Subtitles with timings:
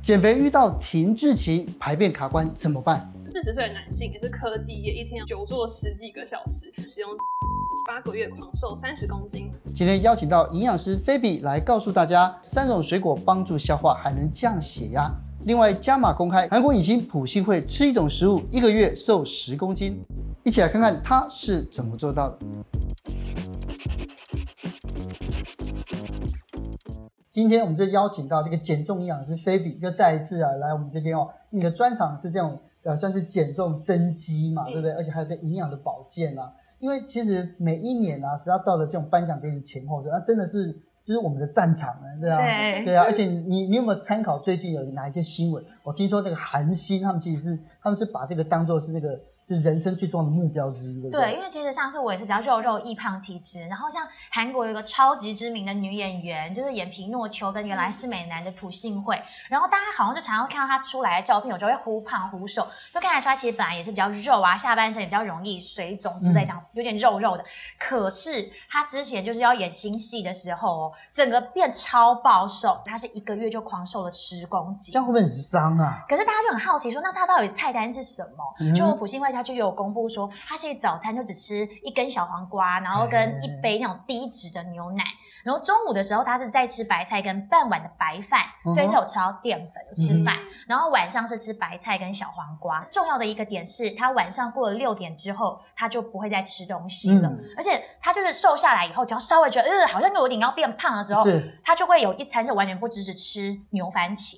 [0.00, 3.12] 减肥遇到停滞期，排便卡关怎么办？
[3.24, 7.10] 四十岁的男性也是科技业，一天久坐十几个小时，使用
[7.86, 9.50] 八个月狂瘦三十公斤。
[9.74, 15.10] 今天邀请到营养师菲比来告诉大家，三种水果帮助消化，还能降血压。
[15.44, 20.00] 另外加码公开，韩国影星朴信惠吃一种食物，一个月瘦十公斤。
[20.44, 22.38] 一起来看看他是怎么做到的。
[27.30, 31.28] 今天我们就邀请到这个减重营养师菲比，就再一次啊来我们这边哦。
[31.50, 34.92] 你的专长是这种呃，算是减重增肌嘛，对不对？
[34.92, 36.52] 而且还有这营养的保健啊。
[36.78, 40.72] 因为其实每一年啊，只要到了这种颁奖典礼前后，那真的是
[41.04, 43.04] 就是我们的战场了，对啊，对，对啊。
[43.04, 45.62] 而且你你有没有参考最近有哪一些新闻？
[45.82, 49.20] 我听说这个韩星他们其实是他们是把这个当做是那个。
[49.48, 51.32] 是人生最重要的目标之一，对不对？
[51.32, 67.42] 对，因为其实上次我也是比较肉肉易胖体质，然后像韩国有一个超级知名的女演员，就是演皮诺丘跟原来是美男的朴信惠，然后大家好像就常常会看到她出来的照片，有时候会忽胖忽瘦，就看得出来其实本来也是比较肉啊，下半身也比较容易水肿之类这样，有点肉肉的。
[67.42, 67.46] 嗯、
[67.78, 76.04] 可是她之前就是要演新戏的时候哦，整个变超暴瘦，她是一个月就狂瘦了十公斤，这样会不会很伤啊？
[76.06, 78.44] 可是大家就很好奇说，那她到底菜单是什么？
[78.60, 79.37] 嗯、就朴信惠。
[79.38, 85.04] 他就有公布说，他其实早餐就只吃一根小黄瓜，然后跟一杯那种低脂的牛奶。
[85.48, 88.42] 然后中午的时候，他是在吃白菜跟半碗的白饭，
[88.74, 90.36] 所以是有吃到淀粉，有吃饭。
[90.66, 92.86] 然后晚上是吃白菜跟小黄瓜。
[92.90, 97.32] 重要的一个点是，他晚上过了六点之后，他就不会再吃东西了。
[97.56, 101.24] 而且他就是瘦下来以后，只要稍微觉得呃好像有点要变胖的时候，
[101.64, 104.36] 他就会有一餐是完全不只是吃牛番茄。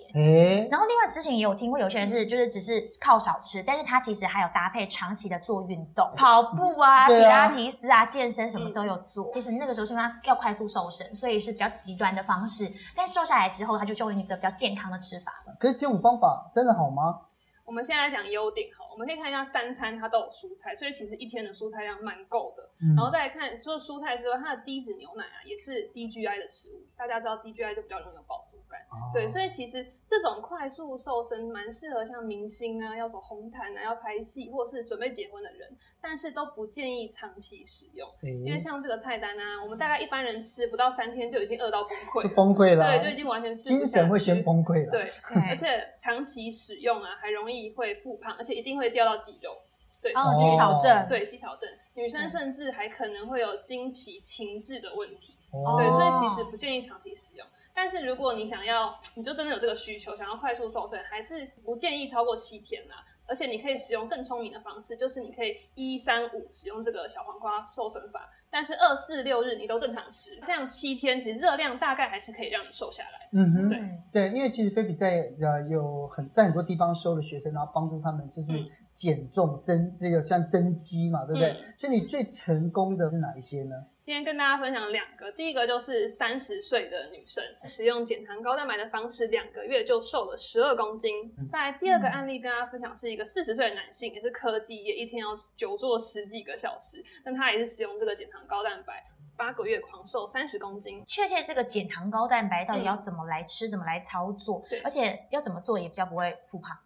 [0.70, 9.28] 然后另外之前也有听过有些人是就是只是靠少吃，但是他其实还有搭配长期的做运动，跑步啊、皮拉提斯啊、健身什么都有做。
[9.32, 10.88] 其实那个时候是因为他要快速瘦。
[11.14, 15.54] 所以是比较极端的方式，但瘦下来之后，他就用一个比较健康的吃法了。
[15.58, 17.20] 可是这种方法真的好吗？
[17.64, 22.68] 我们现在来讲优点哈，我们可以看一下三餐它都有蔬菜，所以其实一天的蔬菜量蛮够的。
[22.82, 26.82] 嗯、然后再来看除了蔬菜之外，它的低脂牛奶啊也是低 GI 的食物。
[26.96, 35.70] 大家知道低 GI 就比较容易有饱足感，哦、对，所以其实这种快速瘦身蛮适合像明星啊、要走红毯啊、要拍戏或是准备结婚的人，
[36.02, 45.02] 但是都不建议长期使用，欸、因为像这个菜单啊，我们大概一般人吃不到三天就已经饿到崩溃，就崩溃了，对，就已经完全吃精神会先崩溃了，对，
[45.48, 47.60] 而且长期使用啊还容易。
[47.76, 49.58] 会复胖，而且一定会掉到肌肉。
[50.02, 55.34] 对，哦，肌少症，对，肌少症，女生甚至还可能会有经期停滞的问题。
[55.52, 57.46] 哦，对，所以其实不建议长期使用。
[57.74, 63.04] 但是如果你想要，你就真的有这个需求，想要快速瘦身，还是不建议超过七天啦。
[63.30, 73.28] 而且你可以使用更聪明的方式，就是你可以一三五使用这个小黄瓜瘦身法，但是二四六日你都正常吃，这样七天其实热量大概还是可以让你瘦下来。
[73.32, 78.52] 嗯哼，对对，因为其实菲比在呃有很在很多地方收了学生，然后帮助他们就是
[78.92, 81.50] 减重增这个像增肌嘛，对不对？
[81.50, 83.76] 嗯、所以你最成功的是哪一些呢？
[84.10, 91.32] 今天跟大家分享两个，第一个就是三十岁的女生使用减糖高蛋白的方式，两个月就瘦了十二公斤。
[91.52, 99.00] 再来第二个案例跟大家分享是一个四十岁的男性，也是科技业，一天要久坐十几个小时，但他也是使用这个减糖高蛋白，
[99.36, 101.04] 八个月狂瘦三十公斤。
[101.06, 104.60] 确切这个减糖高蛋白到底要怎么来吃，嗯、怎么来操作？
[104.68, 106.76] 对，而且要怎么做也比较不会复胖。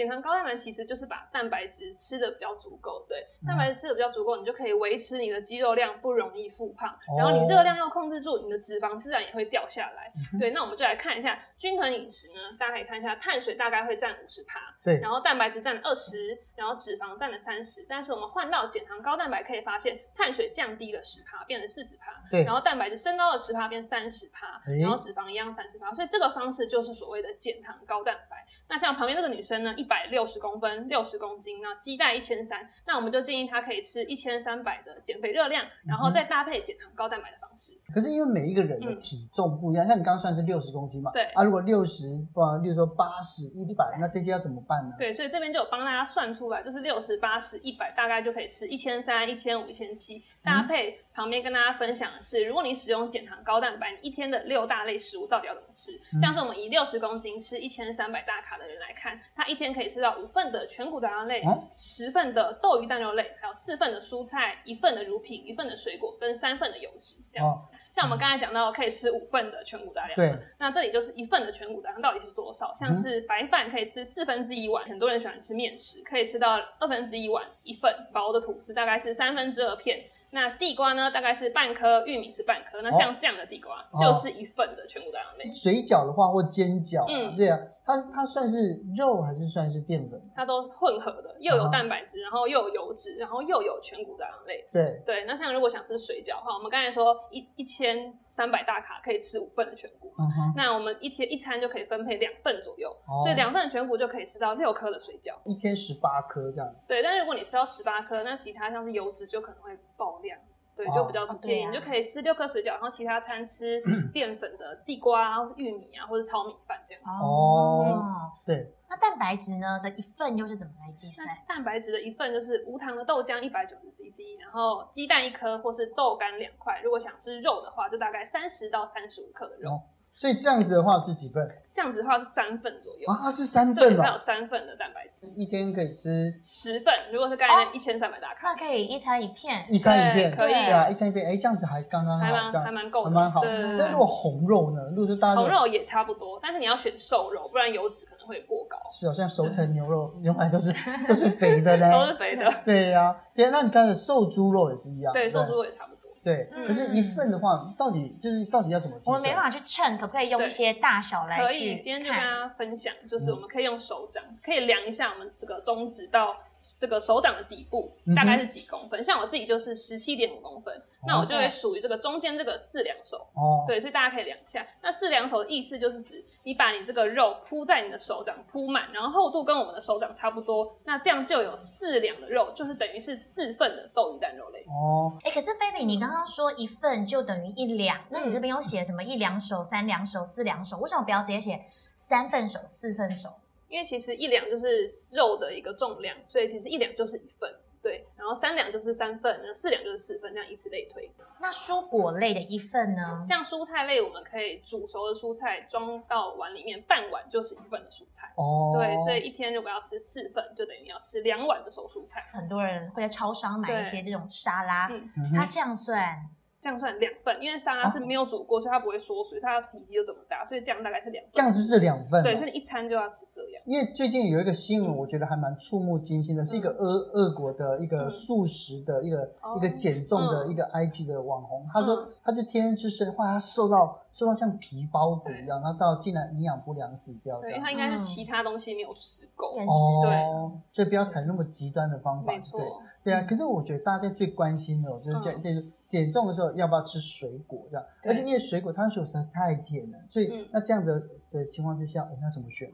[0.00, 6.96] 好，减糖高蛋白其实就是把蛋白质吃的比较足够，对，蛋白质吃的比较足够，你就可以维持你的肌肉量，不容易复胖。
[7.18, 10.10] 然后你热量要控制住，你的脂肪自然也会掉下来。
[10.38, 17.84] 对，那我们就来看一下均衡饮食呢，大家可以看一下，碳水大概会占五十趴，对，然后蛋白质占了二十，然后脂肪占了三十。
[17.88, 25.92] 但是我们换到减糖高蛋白，可以发现碳水降低了十趴，变成四十趴，对，然后蛋白质升高了十趴，变三十趴，然后脂肪一样三十趴。
[25.92, 28.46] 所以这个方式就是所谓的减糖高蛋白。
[28.68, 37.72] 那像旁边这个女生呢，一百六十公分，六十公斤，那基代一千三，那我们就建议他可以吃一千三百的减肥热量，然后再搭配减糖高蛋白的方式。
[37.92, 44.94] 可是因为每一个人的体重不一样，嗯、像你刚刚算是六十公斤嘛，对啊，如果六十，不，例如说八十、一百，那这些要怎么办呢？
[44.96, 56.00] 对，所以这边就有帮大家算出来，就是六十、八十、一百，大概就可以吃一千三、一千五、一千七，搭配旁边跟大家分享的是，如果你使用减糖高蛋白，你一天的六大类食物到底要怎么吃？
[56.14, 59.18] 嗯、像是我们以六十公斤吃一千三百大卡的人来看。
[59.34, 67.66] 他一天可以吃到五份的全谷杂粮类，十、啊、份的豆鱼蛋肉类，还有四份的蔬菜，一份的乳品，一份的水果，跟三份的油脂，这样子。
[67.66, 70.38] 哦、像我们刚才讲到，可以吃五份的全谷杂粮，对。
[70.58, 72.72] 那这里就是一份的全谷杂粮到底是多少？
[72.74, 80.04] 像是白饭可以吃四分之一碗，很多人喜欢吃面食，可以吃到二分之一碗，一份薄的吐司大概是三分之二片。
[80.32, 82.80] 那地瓜呢，大概是半颗，玉米是半颗。
[82.82, 85.44] 那像这样的地瓜，哦、就是一份的全谷杂粮类。
[85.44, 90.20] 水饺的话，或煎饺，嗯，对啊，它它算是肉还是算是淀粉？
[90.34, 94.68] 它都混合的，又有蛋白质，然后又有油脂，然后又有全谷杂粮类。
[94.72, 105.34] 对对，那像如果想吃水饺的话，我们刚才说一一千三百大卡可以吃五份的全谷，嗯，那我们一天一餐就可以分配两份左右，哦所以两份的全谷就可以吃到六颗的水饺。
[105.44, 106.74] 一天十八颗这样。
[106.86, 110.38] 对，但是如果你吃到十八颗，那其他像是油脂就可能会爆量。
[110.76, 113.82] 对，哦就比较不建议，你就可以吃六颗水饺，然后其他餐吃
[114.14, 117.10] 淀粉的地瓜啊，或是玉米啊，或者糙米饭这样子。
[117.22, 121.26] 哦对，那蛋白质呢的一份又是怎么来计算？
[121.46, 126.80] 蛋白质的一份就是无糖的豆浆一百九十 CC，然后鸡蛋一颗或是豆干两块。
[126.82, 129.72] 如果想吃肉的话，就大概三十到三十五克的肉。
[129.72, 129.82] 哦
[130.12, 131.56] 所以这样子的话是几份？
[131.72, 133.08] 这样子的话是三份左右。
[133.08, 136.92] 啊，是三对，份它有哦，三份的蛋白质，一天可以吃十份。
[137.12, 143.40] 如果是刚才那一千三百大卡，那可以一餐一片，一餐一片，可以对啊，一餐一片，哎，这样子还刚刚好，还蛮这样还蛮够的，还蛮好。
[143.40, 144.82] 对对对但如果红肉呢？
[144.90, 148.76] 如果是大家红肉也差不多，但是你要选瘦肉，不然油脂可能会过高。
[148.92, 150.74] 是好像熟成牛肉原来都是
[151.06, 155.89] 都是肥的都是，肥的，对呀，对，那你刚才瘦猪肉也是一样，对，瘦猪肉也差不多。
[156.22, 159.16] 对，嗯可是一份的话，到底就是到底要怎么计算？
[159.16, 162.30] 我们没办法去称，可不可以用一些大小来可去以，今天就跟大看？
[162.30, 166.36] 家分享，就是我们可以用手掌，可以量一下我们这个中指到
[166.78, 169.02] 这个手掌的底部大概是几公分。
[169.02, 170.74] 像我自己就是十七点五公分，
[171.06, 173.16] 那我就会属于这个中间这个四两手。
[173.34, 174.66] 哦，对，所以大家可以量一下。
[174.82, 184.60] 那四两手的意思就是指你把你这个肉铺在你的手掌铺满，然后厚度跟我们的手掌差不多，那这样就有四两的肉，就是等于是四份的豆鱼蛋肉类。
[184.68, 190.76] 哦，哎，可是菲比，你刚刚说一份就等于一两，那你这边有写什么一两手、三两手、四两手？
[190.78, 191.64] 为什么不要直接写
[191.96, 193.30] 三份手、四份手？
[193.70, 197.50] 因为其实一两就是肉的一个重量，所以其实一两就是一份。
[197.82, 201.10] 对，然后三两就是三份，那四两就是四份，这样以此类推。
[201.40, 203.24] 那蔬果类的一份呢？
[203.26, 208.30] 像蔬菜类，我们可以煮熟的蔬菜装到碗里面，半碗就是一份的蔬菜。
[208.36, 212.28] 哦，对，所以一天如果要吃四份，就等于要吃两碗的熟蔬菜。
[212.34, 216.18] 很多人会在超商买一些这种沙拉，嗯它这样算
[216.60, 221.30] 这样算两份，因为沙拉是没有煮过，所以它不会缩水，它的体积就这么大，所以这样大概是两份。
[221.32, 223.62] 这样子是两份哦，对，所以你一餐就要吃这样。
[223.64, 224.96] 因为最近有一个新闻，嗯。
[224.98, 230.50] 我觉得还蛮触目惊心的，是一个俄俄国的一个素食的一个、哦一个减重的嗯。
[230.50, 232.08] 一个 IG 的网红，他说嗯。
[232.22, 237.64] 他就天天吃生，后来他瘦到瘦到像皮包骨一样，那到竟然营养不良死掉这对，因为样。
[237.64, 239.56] 它应该是其他东西没有吃够。
[239.58, 242.32] 嗯哦，所以不要采那么极端的方法。
[242.32, 242.60] 对
[243.02, 252.68] 对啊，可是我觉得大家最关心的，就是这嗯就是减重的时候要不要吃水果这样，而且因为水果它的水果实在太甜了，所以嗯那这样子的情况之下，我们要怎么选？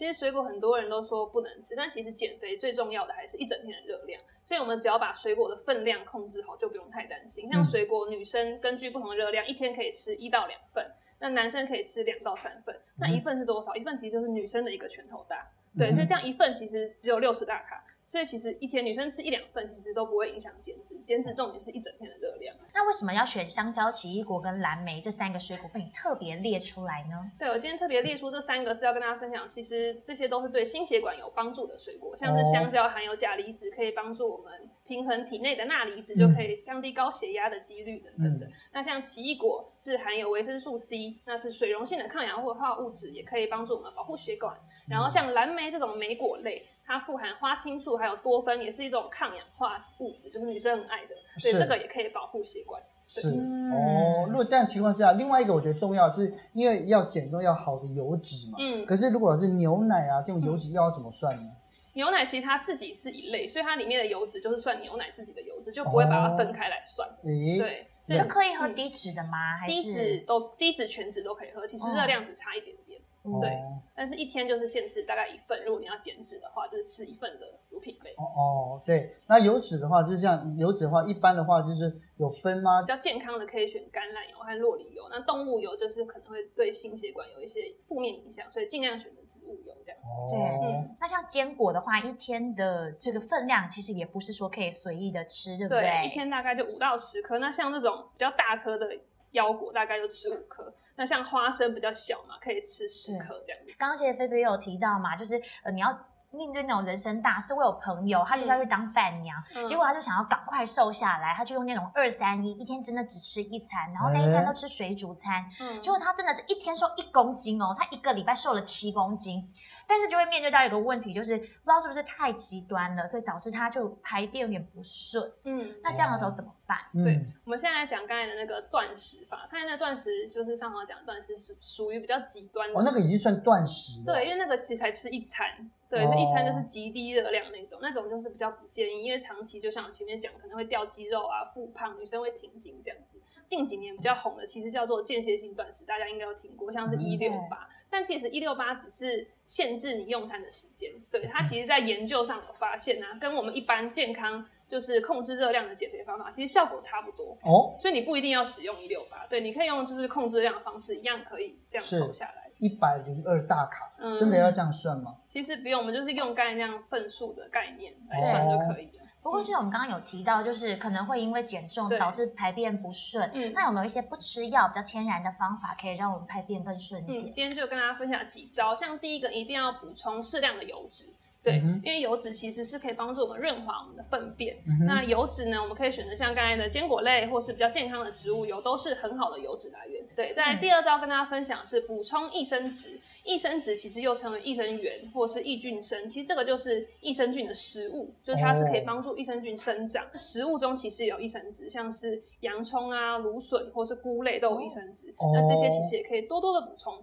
[0.00, 7.46] 其实水果很多人都说不能吃，但其实减肥最重要的还是一整天的热量，所以我们只要把水果的分量控制好，就不用太担心。
[7.52, 12.74] 像水果，女生根据不同的热量，一天可以吃一到两份，那男生可以吃两到三份。
[12.96, 13.76] 那一份是多少？
[13.76, 17.84] 一份其实就是女生的一个拳头大，对，嗯所以这样一份其实只有六十大卡。
[18.10, 20.98] 所以其实一天女生吃一两份，其实都不会影响减脂。
[21.06, 22.52] 减脂重点是一整天的热量。
[22.74, 27.30] 那为什么要选香蕉、奇异果跟蓝莓这三个水果被你特别列出来呢？
[27.38, 38.46] 对，我今天特别列出这三个是要跟大家分享，其实这些都是对心血管有帮助的水果，像是香蕉含有钾离子，可以帮助我们平衡体内的钠离子，就可以降低高血压的几率等等的。
[38.46, 44.56] 嗯那像奇异果是含有维生素 C，那是水溶性的抗氧化物质，也可以帮助我们保护血管。
[44.88, 52.82] 然后像蓝莓这种莓果类，它富含花青素还有多酚，也是一种抗氧化物质，就是女生很爱的，所以这个也可以保护血管。
[53.06, 58.58] 是、嗯哦，如果这样情况下，另外一个我觉得重要，就是因为要减重要好的油脂嘛。
[58.60, 61.48] 嗯，可是如果是牛奶啊这种油脂，要怎么算呢？
[61.92, 67.08] 牛奶其实它自己是一类，所以它里面的油脂就是算牛奶自己的油脂，就不会把它分开来算。
[67.22, 69.56] 诶，对，所以可以喝低脂的吗？
[69.60, 73.00] 还低脂都低脂全脂都可以喝，其实热量只差一点点。
[73.32, 73.58] 哦对
[73.92, 78.12] 但是一天就是限制大概一份，如果你要减脂的话，就是吃一份的乳品类。
[78.12, 82.88] 哦哦，对，那油脂的话，就是像油脂的话，一般的话就是有分吗比？
[82.88, 90.06] 较健康的可以选橄榄油和洛梨油，那动物油就是可能会对心血管有一些负面影响，所以尽量选择植物油这样子。
[90.08, 96.06] 哦，嗯那像坚果的话，一天的这个分量其实也不是说可以随意的吃，对不对？
[96.06, 97.38] 一天大概就五到十颗。
[97.38, 98.88] 那像这种比较大颗的
[99.32, 100.72] 腰果，大概就吃五颗。
[101.00, 103.72] 那像花生比较小嘛，可以吃十颗这样子。
[103.78, 105.90] 刚刚其实菲菲有提到嘛，就是呃你要
[106.30, 119.52] 面对那种人生大事，我有朋友，他就是要去当伴娘，嗯、结果他就想要赶快瘦下来，他就用那种二三一，一天真的只吃一餐，然后那一餐都吃水煮餐，嗯、结果他真的是一天瘦一公斤哦，他一个礼拜瘦了七公斤。
[119.88, 125.28] 但是就会面对到一个问题，就是不知道是不是太极端了，所以导致他就排便有点不顺。
[125.42, 126.78] 嗯，那这样的时候怎么办？
[126.94, 132.78] 嗯、对，我们现在来讲刚才的那个断食法，刚才那个断食就是上华讲断食是属于比较极端的。
[132.78, 134.14] 哦，那个已经算断食了。
[134.14, 135.44] 对，因为那个其实才吃一餐，
[135.90, 143.20] 对，那、哦、一餐就是极低热量那种，那种就是比较不建议，因为长期就像我前面讲，可能会掉肌肉啊、复胖，女生会停经这样子。
[143.48, 147.68] 近几年比较红的其实叫做间歇性断食，大家应该有听过，像是一六八。
[147.90, 157.74] 但其实一六八只是限制你用餐的时间，对，它其实在研究上有发现啊，跟我们一般健康就是控制热量的减肥方法，其实效果差不多哦。
[157.80, 162.49] 所以你不一定要使用一六八，对，你可以用就是控制量的方式，一样可以这样瘦下来。
[162.60, 165.16] 一百零二大卡，嗯，真的要这样算吗？
[165.28, 169.04] 其实不用，我们就是用刚才那样份数的概念来算就可以了。
[169.22, 173.30] 不过，其实我们刚刚有提到，就是可能会因为减重导致排便不顺。
[173.34, 177.24] 嗯，那有没有一些不吃药、比较天然的方法，可以让我们排便更顺一点？
[177.24, 181.06] 嗯，今天就跟大家分享几招，像第一个，一定要补充适量的油脂。
[181.42, 184.56] 对，因为油脂其实是可以帮助我们润滑我们的粪便。
[184.66, 189.99] 嗯、那油脂呢，我们可以选择像刚才的坚果类，或是比较健康的植物油，都是很好的油脂来源。
[190.16, 193.00] 对，再来第二招跟大家分享是补充益生质。
[193.24, 196.06] 益生质其实又称为益生元，或是益菌生。
[196.08, 200.04] 其实这个就是益生菌的食物，就是它是可以帮助益生菌生长。
[200.04, 205.14] 哦、食物中其实有益生质，像是洋葱啊、芦笋或是菇类都有益生质。
[205.18, 206.94] 哦、那这些其实也可以多多的补充。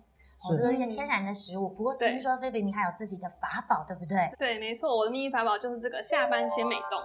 [0.50, 4.18] 我做一些天然的食物，不过听说菲比你还有自己的法宝，对不对？
[4.38, 7.02] 对，没错，我的秘密法宝就是这个下班先美冻。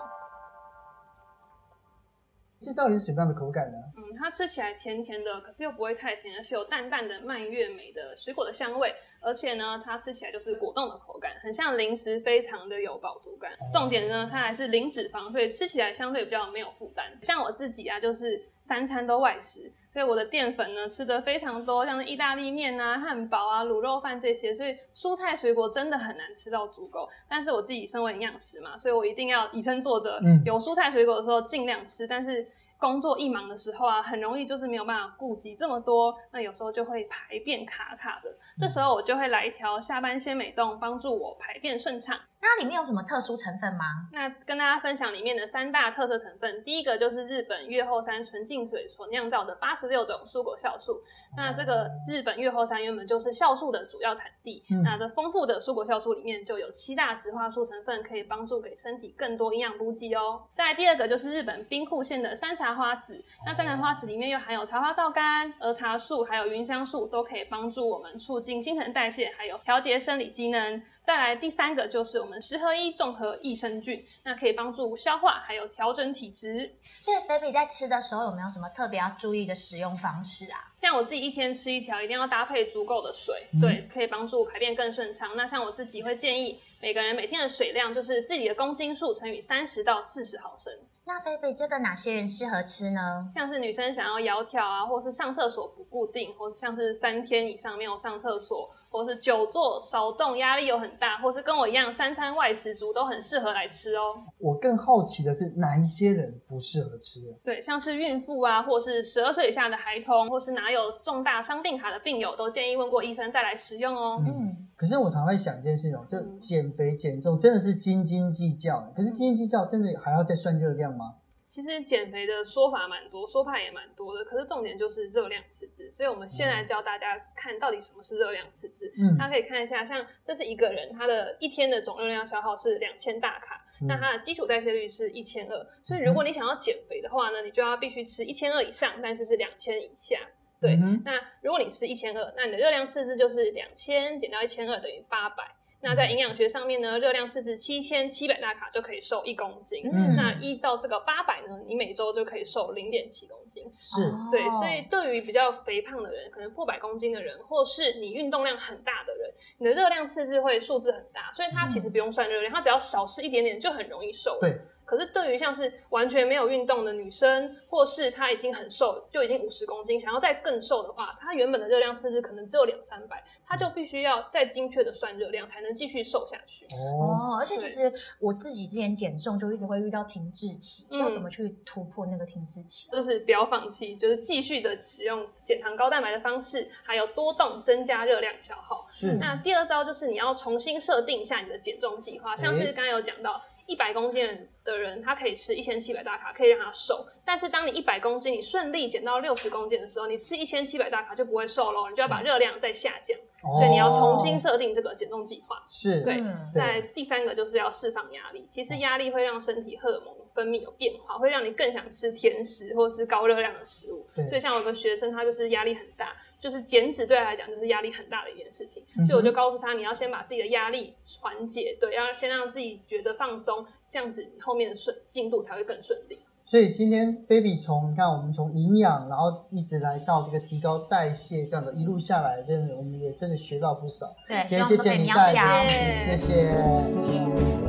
[2.62, 3.78] 这到底是什么样的口感呢？
[3.96, 13.52] 嗯，它吃起来甜甜的，可是又不会太甜，而是有淡淡的蔓越莓的水果的香味，而且呢，它吃起来就是果冻的口感，很像零食，非常的有饱足感。
[13.72, 17.06] 重点呢，它还是零脂肪，所以吃起来相对比较没有负担。
[17.22, 19.72] 像我自己啊，就是三餐都外食。
[19.92, 27.08] 所以我的淀粉呢，吃得非常多，像是意大利面啊、汉堡啊、卤肉饭这些，所以蔬菜水果真的很难吃到足够。
[27.28, 32.46] 但是我自己身为营养师嘛，所以我一定要以身作则，有蔬菜水果的时候尽量吃，但是。
[32.82, 38.36] 工作一忙的时候啊，很容易就是没有办法顾及这么多，那有时候就会排便卡卡的。
[38.58, 42.18] 这时候我就会来一条下班鲜美冻，帮助我排便顺畅。
[42.44, 43.84] 那里面有什么特殊成分吗？
[44.12, 51.00] 那跟大家分享里面的三大特色成分，第一个就是日本越后山纯净水所酿造的八十六种蔬果酵素。
[51.36, 60.42] 那这个日本越后山原本就是酵素的主要产地，嗯、那这丰富的蔬果酵素里面就有七大植化素成分，可以帮助给身体更多营养补给哦。
[60.56, 65.20] 再来第二个就是日本兵库县的山茶花籽，那山茶花籽里面又含有茶花皂苷、
[65.60, 70.82] 儿茶素，还有芸香素，都可以帮助我们促进新陈代谢，还有调节生理机能。
[71.04, 76.76] 再来第三个就是我们十合一综合益生菌，那可以帮助消化，还有调整体质。
[77.00, 80.71] 所以菲比在吃的时候有没有什么特别要注意的使用方式啊？
[80.82, 85.36] 像我自己一天吃一条，一定要搭配足够的水，嗯、对，可以帮助排便更顺畅。
[85.36, 90.72] 那像我自己会建议每个人每天的水量就是自己的公斤数乘以三十到四十毫升。
[91.04, 93.30] 那菲比这个哪些人适合吃呢？
[93.34, 98.68] 像是女生想要窈窕啊，或是上厕所不固定，或像是三天以上没有上厕所。
[98.92, 104.22] 或是久坐少动，压力又很大，或是跟我一样三餐外食族，都很适合来吃哦。
[104.36, 107.20] 我更好奇的是，哪一些人不适合吃？
[107.42, 114.22] 对，像是孕妇啊，或是十二岁以下的孩童，或是拿有重大伤病卡的病友，都建议问过医生再来使用哦。
[114.26, 121.16] 嗯，可是我常在想一件事哦，就减肥减重真的是斤斤计较，可是斤斤计较真的还要再算热量吗？
[121.48, 125.92] 其实减肥的说法蛮多，说派也蛮多的，可是重点就是热量赤字。
[125.92, 128.90] 所以我们先来教大家看到底什么是热量赤字。
[128.96, 135.66] 嗯，大家可以看一下，像这是一个人，他的一天的总热量消耗是两千大卡，嗯、那他的基础代谢率是一千二。
[135.84, 140.16] 所以如果你想要减肥的话呢，你就要必须吃一千二以上，但是是两千以下。
[140.62, 145.44] 对，嗯、那如果你吃一千二，那你的热量赤字就是两千减掉一千二等于八百。
[145.84, 149.82] 那在营养学上面呢，热量赤字七千七百大卡就可以瘦一公斤。
[149.92, 153.64] 嗯，那一到这个八百呢，你每周就可以瘦零点七公斤。
[153.80, 154.00] 是，
[154.30, 159.28] 对，所以对于比较肥胖的人，可能破百公斤的人，或是你运动量很大的人，
[159.58, 164.38] 你的热量赤字会数字很大，所以它其实不用算热量，它只要少吃一点点就很容易瘦。
[164.40, 164.56] 对。
[164.86, 176.64] 可是对于像是完全没有运动的女生，或是她已经很瘦，就已经五十公斤，想要再更瘦的话，她原本的热量赤字可能只有两三百，她就必须要再精确的算热量，才能继续瘦下去。
[176.66, 182.90] 哦，而且其实我自己之前减重就一直会遇到停滞期，嗯、要怎么去突破那个停滞期？
[182.90, 188.86] 就是不要要放弃，就是继续的使用减糖高蛋白的方式，还有多动增加热量消耗。
[188.88, 189.14] 是。
[189.14, 193.42] 那第二招就是你要重新设定一下你的减重计划，像是刚才有讲到。
[193.66, 197.06] 一百公斤的人，他可以吃一千七百大卡，可以让他瘦。
[197.24, 203.16] 但是当你一百公斤，你顺利减到六十公斤的时候，你吃一千七百大卡就不会瘦喽，你就要把热量再下降。
[203.44, 205.62] 嗯、所以你要重新设定这个减重计划。
[205.68, 206.22] 是，对。
[206.54, 208.46] 在第三个就是要释放压力。
[208.48, 214.06] 其实压力会让身体荷尔蒙分泌有变化，会让你更想吃甜食或是高热量的食物。
[214.28, 216.12] 所以像有个学生，他就是压力很大。
[216.42, 226.18] 就是减脂对他来讲就是压力很大的一件事情，嗯、所以我就告诉他，你要先把自己的压力缓解，对，要先让自己觉得放松，这样子你后面的顺进度才会更顺利。
[226.44, 234.12] 所以今天菲比从你看我们从营养，然后一直来到这个提高代谢，这样的一路下来，真的我们也真的学到不少。
[234.26, 237.61] 对，今天谢谢你带来，谢谢。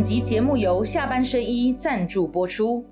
[0.00, 2.82] 本集节目由下半身衣赞助播出。